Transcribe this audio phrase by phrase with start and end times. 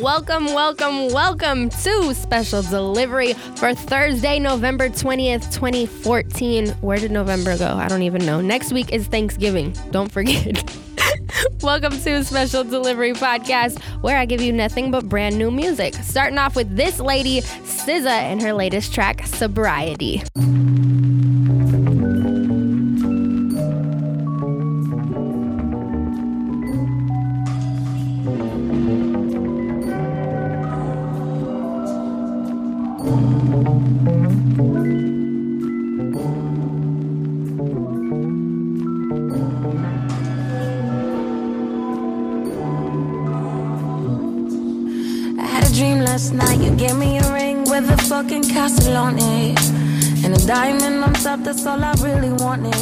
[0.00, 6.70] Welcome, welcome, welcome to Special Delivery for Thursday, November 20th, 2014.
[6.80, 7.66] Where did November go?
[7.66, 8.40] I don't even know.
[8.40, 9.76] Next week is Thanksgiving.
[9.90, 10.74] Don't forget.
[11.62, 15.94] Welcome to Special Delivery Podcast, where I give you nothing but brand new music.
[15.96, 20.22] Starting off with this lady, SZA, and her latest track, Sobriety.
[45.72, 46.60] Dream last night.
[46.60, 49.58] You gave me a ring with a fucking castle on it.
[50.24, 52.74] And a diamond on top, that's all I really wanted.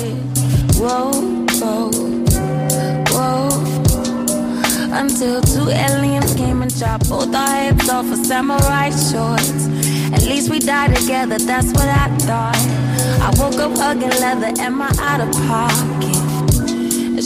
[0.74, 1.12] Whoa,
[1.60, 1.90] whoa,
[3.12, 3.48] whoa.
[4.92, 9.68] Until two aliens came and chopped both our heads off for samurai shorts.
[10.12, 12.56] At least we died together, that's what I thought.
[13.22, 16.16] I woke up hugging leather, am I out of pocket?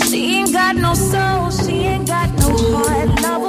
[0.09, 3.23] She ain't got no soul, she ain't got no heart.
[3.23, 3.44] Love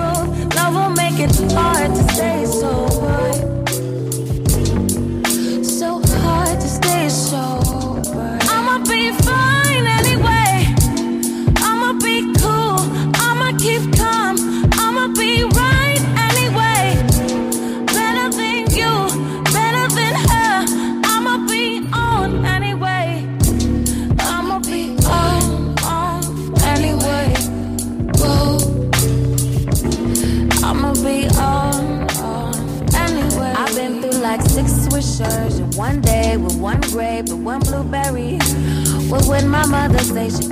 [0.00, 3.39] growth, love will make it hard to stay sober.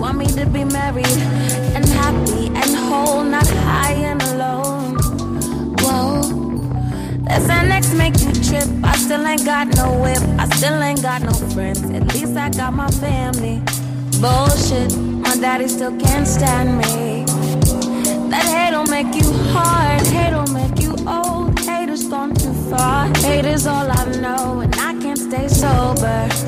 [0.09, 1.07] Want me to be married
[1.77, 4.97] and happy and whole, not high and alone.
[5.81, 6.23] Whoa.
[7.27, 8.67] Does Xanax make you trip?
[8.83, 10.23] I still ain't got no whip.
[10.39, 11.83] I still ain't got no friends.
[11.91, 13.61] At least I got my family.
[14.23, 17.27] Bullshit, my daddy still can't stand me.
[18.31, 20.07] That hate don't make you hard.
[20.07, 21.59] Hate don't make you old.
[21.61, 23.09] Hate has gone too far.
[23.19, 26.48] Hate is all I know, and I can't stay sober.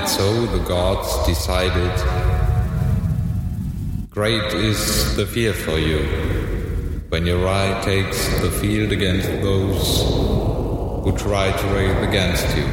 [0.00, 1.92] And so the gods decided
[4.08, 5.98] Great is the fear for you
[7.10, 10.00] when your eye takes the field against those
[11.04, 12.64] who try to rail against you.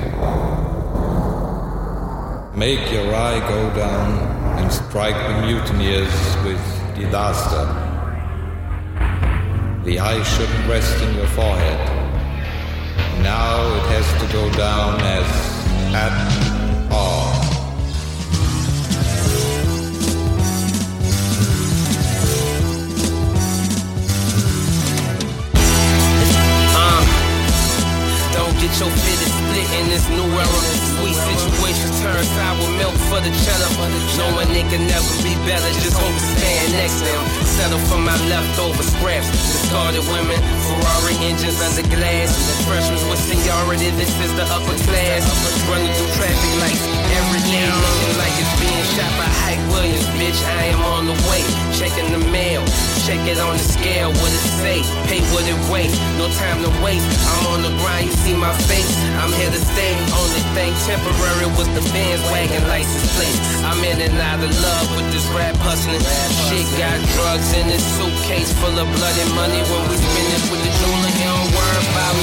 [2.58, 6.16] Make your eye go down and strike the mutineers
[6.46, 6.64] with
[6.96, 7.66] disaster.
[9.84, 11.80] The eye shouldn't rest in your forehead.
[13.22, 15.58] Now it has to go down as
[15.94, 16.47] at
[29.78, 30.60] in this new era.
[30.98, 33.70] Sweet situations turn sour milk for the cheddar.
[34.18, 37.24] Knowing it can never be better, just hope to stand next to them.
[37.46, 39.30] Settle for my leftover scraps.
[39.30, 42.34] Discarded women, Ferrari engines under glass.
[42.66, 45.24] Freshmen with seniority, this is the upper class.
[45.70, 50.06] Running through traffic lights every day, looking like it's being shot by Hype Williams.
[50.22, 51.42] Bitch, I am on the way,
[51.74, 52.62] checking the mail.
[53.06, 55.90] Check it on the scale, what it say, pay what it weigh.
[56.20, 57.08] No time to waste.
[57.24, 58.92] I'm on the grind, you see my face.
[59.24, 59.94] I'm here to stay.
[60.12, 63.38] Only thing temporary was the bandwagon license plate.
[63.64, 66.04] I'm in and out of love with this rap hustling.
[66.52, 69.64] Shit got drugs in this suitcase full of blood and money.
[69.72, 72.17] When we spend it with the jeweler, he don't worry about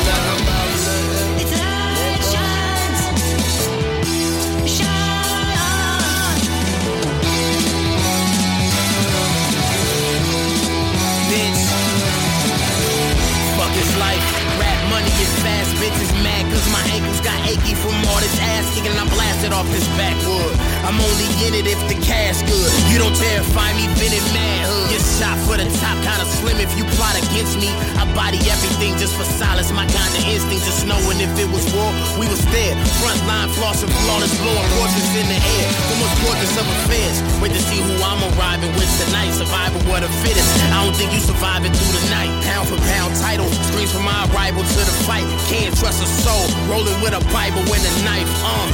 [33.65, 35.69] Line, flossing, flawless, blowing forces in the air.
[35.89, 37.17] The most gorgeous of affairs.
[37.41, 39.33] Wait to see who I'm arriving with tonight.
[39.33, 40.49] Survival what the fittest.
[40.69, 42.29] I don't think you surviving through the night.
[42.45, 45.25] Pound for pound title, screams from my arrival to the fight.
[45.49, 48.29] Can't trust a soul, rolling with a Bible and a knife.
[48.45, 48.69] Um.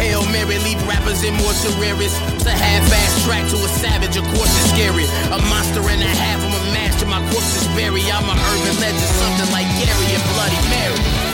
[0.00, 2.16] Hail Mary, leave rappers in mortuaries.
[2.32, 5.04] It's a half-ass track to a savage, of course it's scary.
[5.28, 8.08] A monster and a half, I'm a master, my corpse is buried.
[8.08, 11.29] I'm a urban legend, something like Gary and Bloody Mary.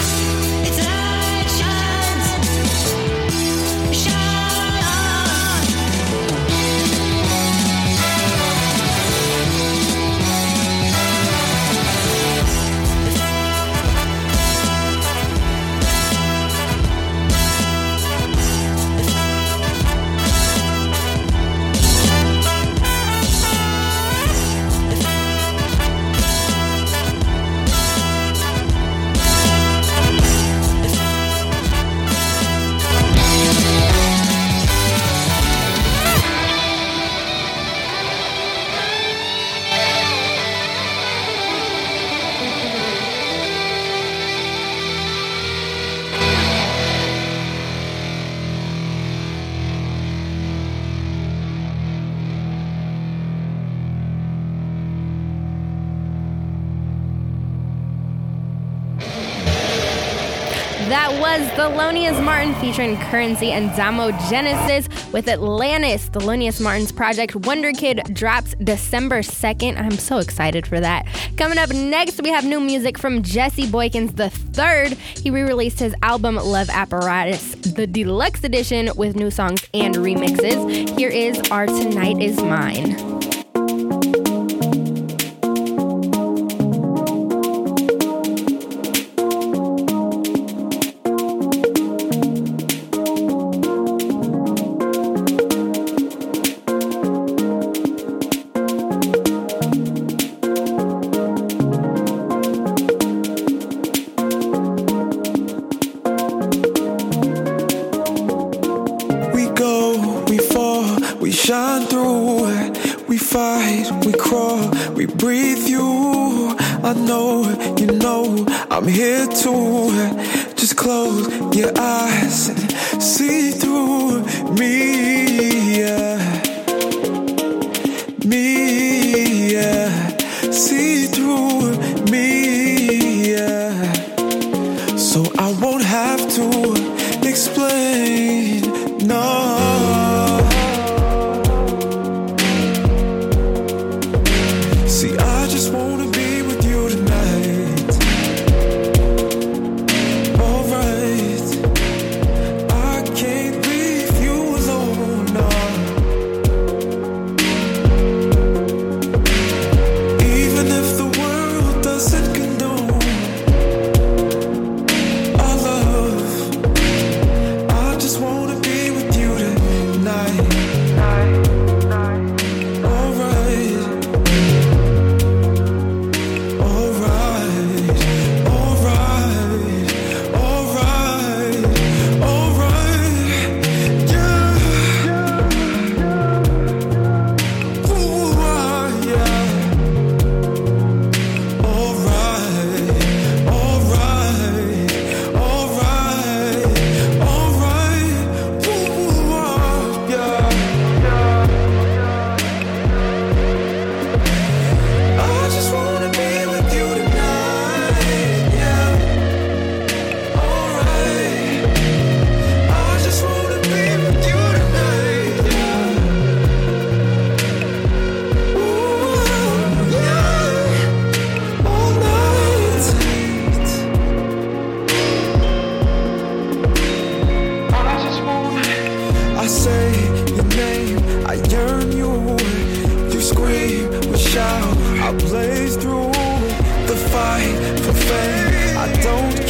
[61.43, 66.09] Thelonious Martin featuring Currensy and Domo Genesis with Atlantis.
[66.09, 69.79] Thelonious Martin's project Wonder Kid drops December 2nd.
[69.79, 71.07] I'm so excited for that.
[71.37, 74.97] Coming up next, we have new music from Jesse Boykins III.
[75.23, 80.99] He re released his album Love Apparatus, the deluxe edition with new songs and remixes.
[80.99, 83.16] Here is Our Tonight Is Mine.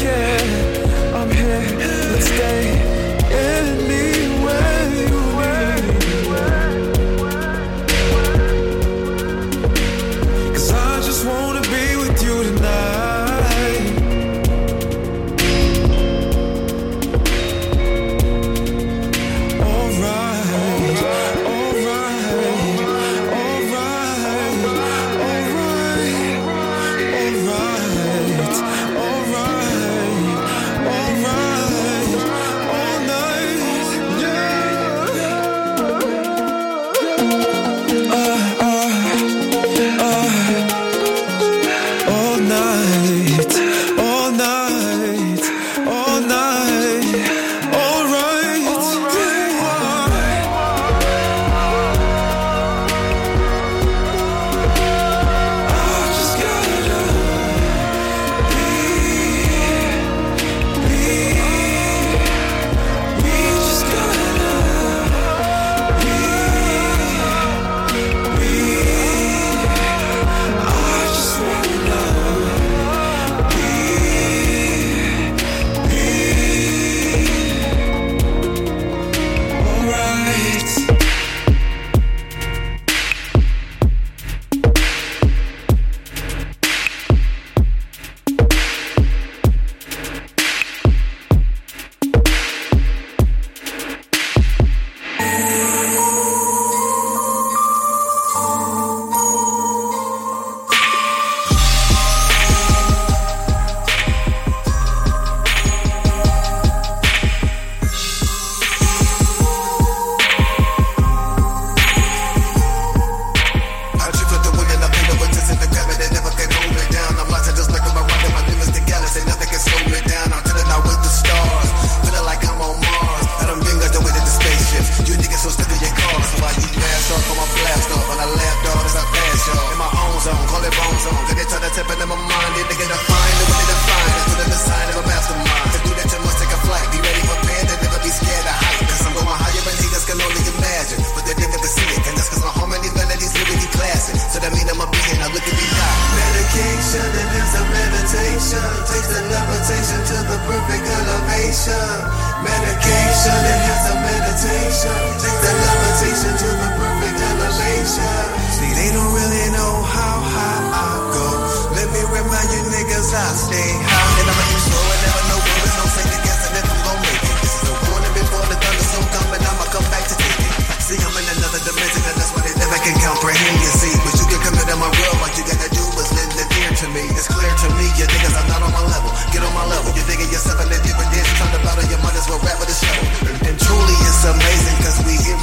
[0.06, 0.45] care.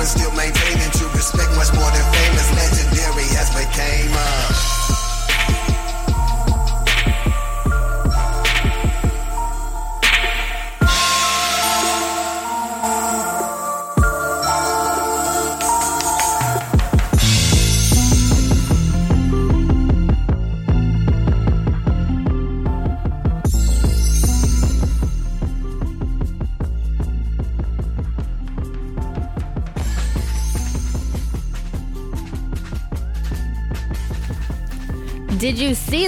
[0.03, 1.02] and still maintaining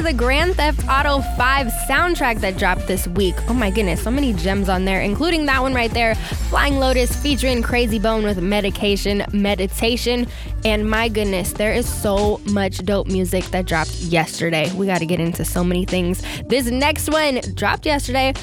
[0.05, 3.33] the Grand Theft Auto 5 soundtrack that dropped this week.
[3.49, 7.15] Oh my goodness, so many gems on there, including that one right there Flying Lotus
[7.15, 10.27] featuring Krayzie Bone with Medication Meditation.
[10.65, 14.73] And my goodness, there is so much dope music that dropped yesterday.
[14.73, 16.23] We got to get into so many things.
[16.47, 18.33] This next one dropped yesterday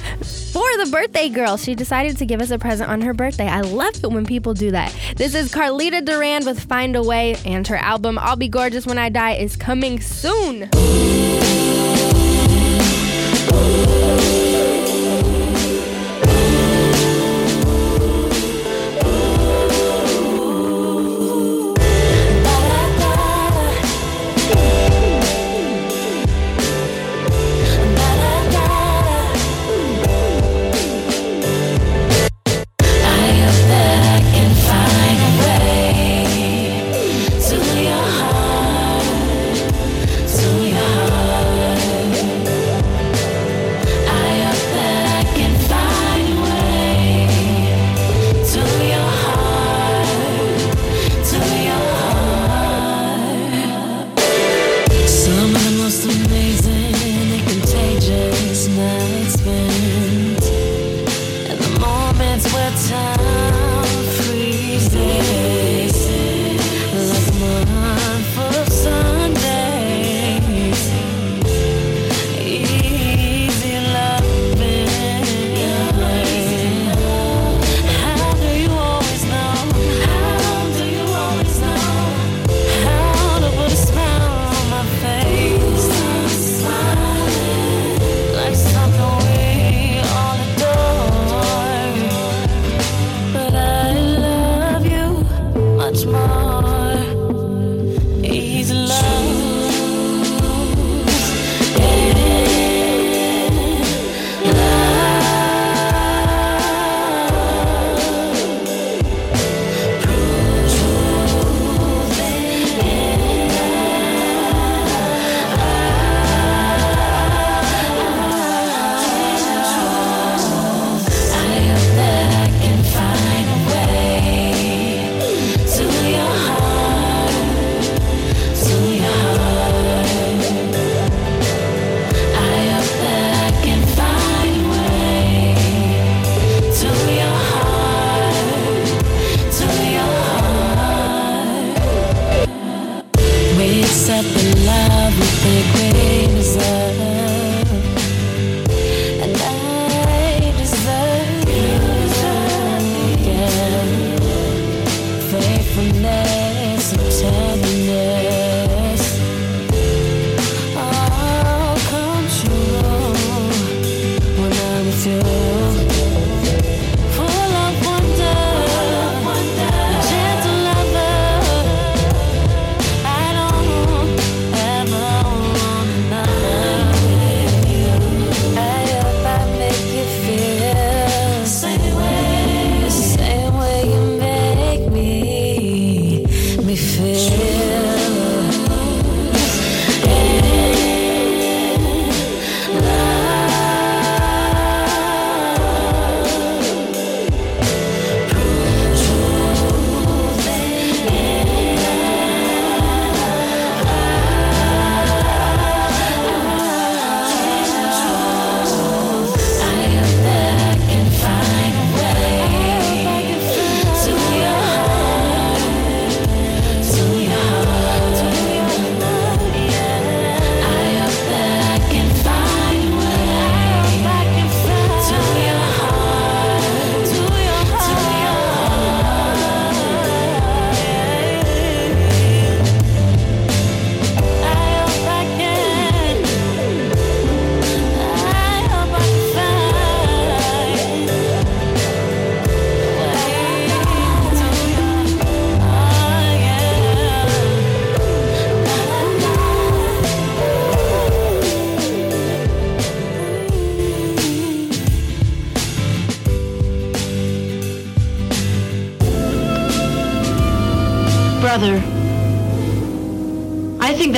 [0.52, 1.56] for the birthday girl.
[1.56, 3.48] She decided to give us a present on her birthday.
[3.48, 4.96] I love it when people do that.
[5.16, 8.98] This is Carlita Duran with Find a Way, and her album, I'll Be Gorgeous When
[8.98, 10.70] I Die, is coming soon.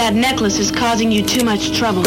[0.05, 2.03] That necklace is causing you too much trouble.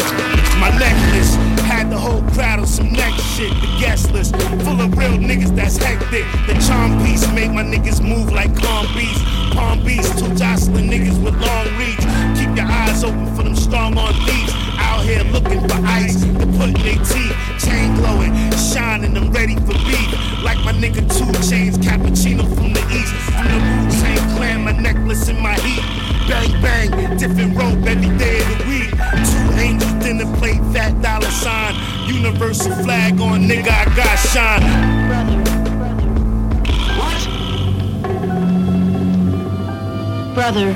[0.62, 1.34] My necklace
[1.66, 3.50] had the whole crowd on some next shit.
[3.50, 6.22] The guest list full of real niggas that's hectic.
[6.46, 9.20] The charm piece make my niggas move like calm beasts.
[9.52, 9.82] Palm
[10.38, 11.98] jostling niggas with long reach.
[12.38, 14.52] Keep your eyes open for them strong on thieves.
[14.78, 17.27] Out here looking for ice to put in their teeth.
[32.38, 34.62] Universal flag on, nigga, I got shine.
[40.34, 40.68] Brother,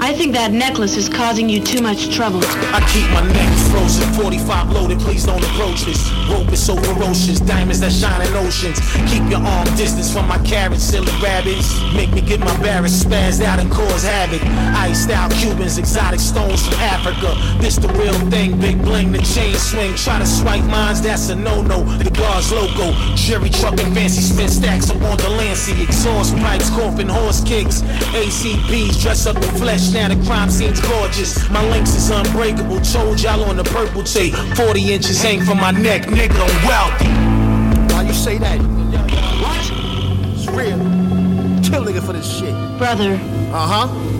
[0.00, 2.40] I think that necklace is causing you too much trouble.
[2.44, 6.10] I keep my neck frozen, 45 loaded, please don't approach this.
[6.28, 8.80] Rope is so ferocious, diamonds that shine in oceans.
[9.10, 11.68] Keep your arm distance from my carrots, silly rabbits.
[11.94, 14.42] Make me get my barrels spazzed out and cause havoc.
[14.76, 17.34] Iced out Cubans, exotic stones from Africa.
[17.60, 19.94] This the real thing, big bling, the chain swing.
[19.94, 21.84] Try to swipe mines, that's a no-no.
[21.98, 25.82] The guard's logo, Jerry trucking fancy spin stacks up on the Lancy.
[25.82, 27.82] Exhaust pipes, coughing horse kicks.
[28.14, 31.48] ACPs dress up in flesh, now the crime scene's gorgeous.
[31.50, 34.34] My links is unbreakable, told y'all on the purple tape.
[34.56, 37.94] 40 inches hang from my neck, nigga, I'm wealthy.
[37.94, 38.58] Why you say that?
[39.42, 39.64] What?
[40.34, 40.78] It's real.
[41.62, 42.54] Kill nigga for this shit.
[42.78, 43.18] Brother,
[43.52, 44.10] Uh huh.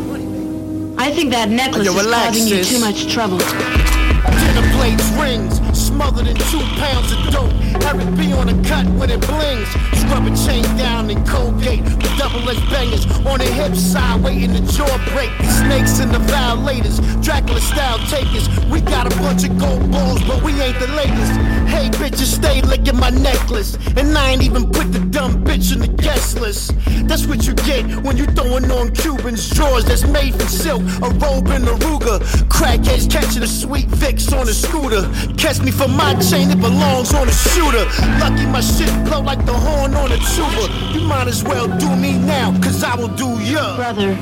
[0.97, 3.39] I think that necklace Yo, is relax, causing you too much trouble.
[3.39, 5.61] Dinner plates, rings,
[5.95, 7.55] smothered in two pounds of dope.
[7.87, 9.69] Eric B on the cut when it blings.
[10.01, 11.85] Scrub a chain down in Colgate.
[11.85, 15.31] The double edged bangers on the hip side, waiting to jaw break.
[15.63, 18.49] Snakes and the violators, Dracula style takers.
[18.67, 21.33] We got a bunch of gold balls, but we ain't the latest.
[21.71, 23.77] Hey, bitches, stay licking my necklace.
[23.97, 26.73] And I ain't even put the dumb bitch in the guest list.
[27.09, 30.83] That's what you get when you throwing on Cubans drawers that's made from silk.
[31.03, 32.19] A robe and a Ruger.
[32.49, 35.03] Crackheads catching a sweet Vicks on a scooter.
[35.37, 37.85] Catch me for my chain, it belongs on a shooter.
[38.19, 40.93] Lucky my shit blow like the horn on a tuba.
[40.93, 43.77] You might as well do me now, cause I will do ya.
[43.77, 44.13] Brother,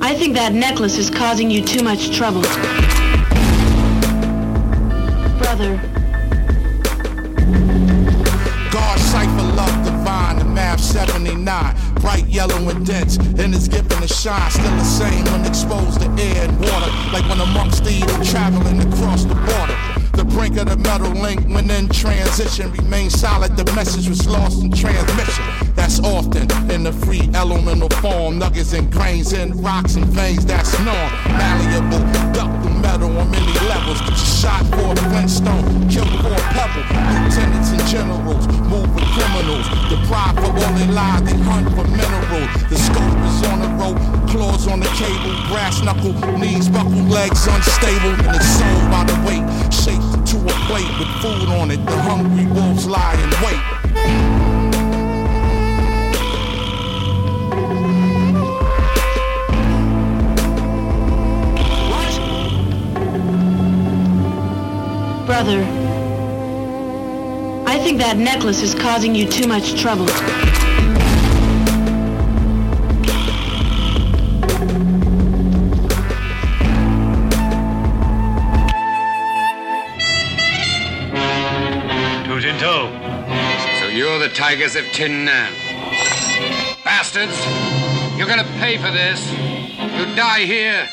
[0.00, 2.42] I think that necklace is causing you too much trouble.
[5.38, 5.76] Brother,
[8.70, 9.79] God cipher love
[10.70, 11.74] math 79.
[12.00, 14.50] Bright yellow and dense, and it's giving a shine.
[14.50, 16.90] Still the same when exposed to air and water.
[17.12, 19.78] Like when the evil traveling across the border.
[20.12, 23.56] The brink of the metal link when in transition remains solid.
[23.56, 25.69] The message was lost in transmission.
[25.90, 28.38] That's often in the free elemental form.
[28.38, 30.46] Nuggets and grains in rocks and veins.
[30.46, 31.10] That's norm.
[31.34, 31.98] Malleable,
[32.30, 33.98] ductile metal on many levels.
[34.14, 36.86] Shot for a flintstone, killed for a pebble.
[36.94, 39.66] Lieutenants and generals move with criminals.
[39.90, 42.50] Deprived for all their lives, they hunt for minerals.
[42.70, 43.98] The scope is on the rope,
[44.30, 49.18] claws on the cable, brass knuckle, knees buckle, legs unstable, and it's sold by the
[49.26, 49.42] weight.
[49.74, 51.82] Shaped into a plate with food on it.
[51.84, 54.39] The hungry wolves lie in wait.
[65.30, 65.62] Brother,
[67.64, 70.06] I think that necklace is causing you too much trouble.
[82.26, 82.90] Toot in tow.
[83.78, 85.52] So you're the Tigers of Tin Nan.
[86.82, 87.38] Bastards!
[88.18, 89.30] You're gonna pay for this.
[89.30, 90.88] You die here.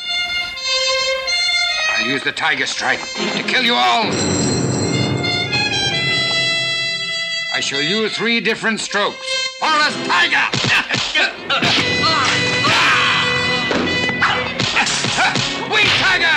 [1.99, 4.05] I'll use the Tiger Strike to kill you all.
[7.51, 9.25] I shall use three different strokes.
[9.59, 10.37] Forest Tiger!
[15.99, 16.27] Tiger!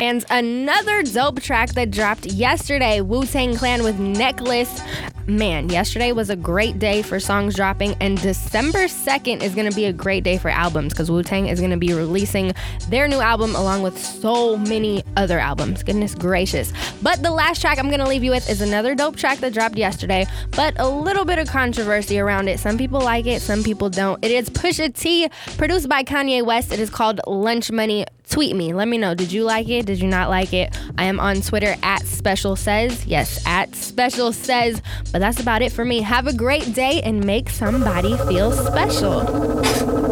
[0.00, 4.80] And another dope track that dropped yesterday Wu Tang Clan with Necklace.
[5.28, 9.74] Man, yesterday was a great day for songs dropping, and December 2nd is going to
[9.74, 12.52] be a great day for albums because Wu Tang is going to be releasing
[12.88, 15.82] their new album along with so many other albums.
[15.82, 16.72] Goodness gracious.
[17.02, 19.52] But the last track I'm going to leave you with is another dope track that
[19.52, 22.60] dropped yesterday, but a little bit of controversy around it.
[22.60, 24.24] Some people like it, some people don't.
[24.24, 26.72] It is Pusha T, produced by Kanye West.
[26.72, 28.72] It is called Lunch Money tweet me.
[28.72, 29.14] Let me know.
[29.14, 29.86] Did you like it?
[29.86, 30.76] Did you not like it?
[30.98, 33.06] I am on Twitter at Special Says.
[33.06, 34.82] Yes, at Special Says.
[35.12, 36.00] But that's about it for me.
[36.00, 40.05] Have a great day and make somebody feel special.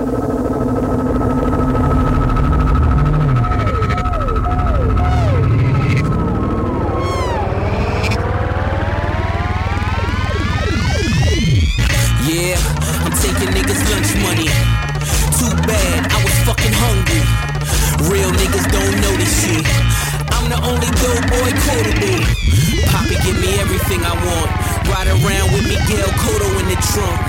[23.84, 24.48] Everything I want.
[24.88, 27.20] Ride around with Miguel Cotto in the trunk.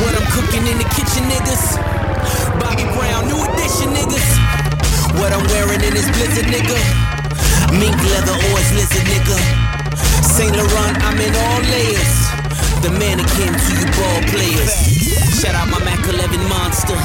[0.00, 1.76] What I'm cooking in the kitchen, niggas.
[2.56, 4.28] Bobby Brown, new edition, niggas.
[5.20, 6.78] What I'm wearing in this blizzard, nigga.
[7.76, 9.36] Mink leather it's lizard, nigga.
[10.24, 12.14] Saint Laurent, I'm in all layers.
[12.80, 14.72] The mannequin to you ball players.
[15.40, 16.96] Shout out my Mac 11 monster.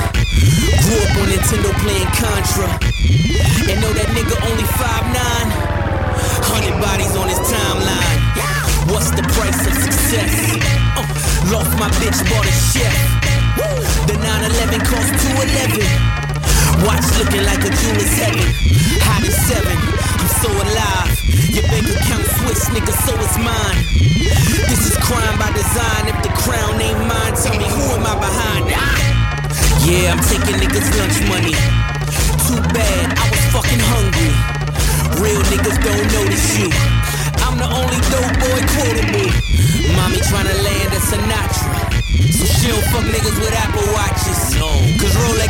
[0.88, 2.70] Grew up on Nintendo playing Contra.
[3.68, 5.71] And know that nigga only 5'9.
[6.44, 8.20] Hundred bodies on his timeline.
[8.92, 10.34] What's the price of success?
[10.94, 11.06] Uh,
[11.54, 12.94] lost my bitch, bought a chef.
[14.06, 15.10] The 911 cost
[15.42, 15.82] 211.
[16.86, 18.46] Watch looking like a jeweler's heaven.
[19.08, 19.78] Hot as seven.
[20.22, 21.14] I'm so alive.
[21.50, 23.80] Your bank account switch, nigga, so is mine.
[24.70, 26.04] This is crime by design.
[26.10, 26.61] If the crown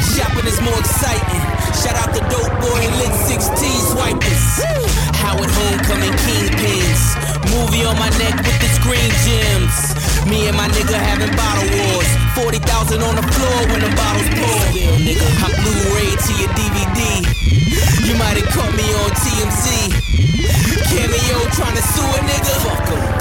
[0.04, 1.44] shopping is more exciting.
[1.78, 3.48] Shout out the dope boy and lit 16
[3.94, 4.46] swipers.
[5.22, 7.02] Howard Homecoming Kingpins.
[7.54, 9.76] Movie on my neck with the screen gems.
[10.26, 12.10] Me and my nigga having bottle wars.
[12.34, 14.62] 40,000 on the floor when the bottles pour.
[14.72, 17.02] Still, nigga, I'm Blu-ray to your DVD.
[18.08, 19.66] You might have caught me on TMZ.
[20.90, 22.56] Cameo trying to sue a nigga.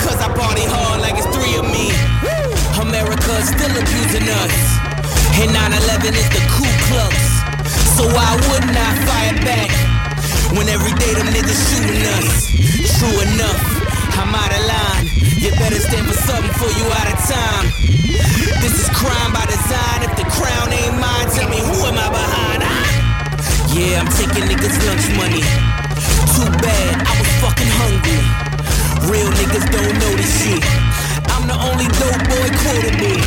[0.01, 1.93] Cause I party hard like it's three of me.
[2.81, 4.57] America is still abusing us.
[5.41, 6.43] And 9-11 is the
[6.91, 7.23] clubs.
[7.97, 9.71] So why wouldn't I fire back?
[10.59, 12.51] When every day them niggas shooting us.
[12.99, 13.63] True enough,
[14.19, 15.07] I'm out of line.
[15.39, 17.67] You better stand for something for you out of time.
[18.63, 19.99] This is crime by design.
[20.07, 22.61] If the crown ain't mine, tell me who am I behind?
[22.67, 22.89] I-
[23.77, 25.45] Yeah, I'm taking niggas lunch money.
[26.35, 28.21] Too bad, I was fucking hungry.
[29.11, 30.65] Real niggas don't know this shit.
[31.33, 33.19] I'm the only dope boy quotable.